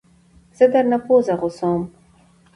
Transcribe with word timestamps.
زه 0.57 0.65
درنه 0.73 0.97
پوزه 1.05 1.33
غوڅوم 1.39 1.81